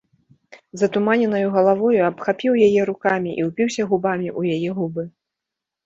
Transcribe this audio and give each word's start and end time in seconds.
З 0.77 0.79
затуманенаю 0.81 1.47
галавою 1.57 2.01
абхапіў 2.09 2.59
яе 2.71 2.81
рукамі 2.93 3.37
і 3.39 3.49
ўпіўся 3.53 3.81
губамі 3.95 4.29
ў 4.39 4.61
яе 4.61 4.69
губы. 4.85 5.11